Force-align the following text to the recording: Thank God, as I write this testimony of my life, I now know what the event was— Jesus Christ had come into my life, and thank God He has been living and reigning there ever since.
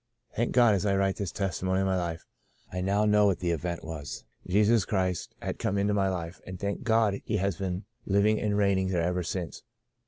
Thank 0.35 0.51
God, 0.53 0.73
as 0.73 0.83
I 0.83 0.95
write 0.95 1.17
this 1.17 1.31
testimony 1.31 1.81
of 1.81 1.85
my 1.85 1.95
life, 1.95 2.25
I 2.73 2.81
now 2.81 3.05
know 3.05 3.27
what 3.27 3.37
the 3.37 3.51
event 3.51 3.83
was— 3.83 4.23
Jesus 4.47 4.83
Christ 4.83 5.35
had 5.43 5.59
come 5.59 5.77
into 5.77 5.93
my 5.93 6.09
life, 6.09 6.41
and 6.47 6.59
thank 6.59 6.81
God 6.81 7.21
He 7.23 7.37
has 7.37 7.57
been 7.57 7.85
living 8.07 8.41
and 8.41 8.57
reigning 8.57 8.87
there 8.87 9.03
ever 9.03 9.21
since. 9.21 9.61